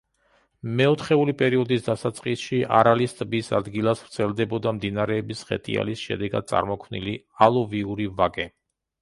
[0.77, 7.15] მეოთხეული პერიოდის დასაწყისში არალის ტბის ადგილას ვრცელდებოდა მდინარეების ხეტიალის შედეგად წარმოქმნილი
[7.51, 8.51] ალუვიური ვაკე.